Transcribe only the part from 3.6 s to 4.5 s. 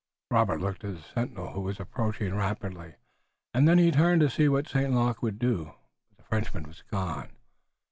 then he turned to see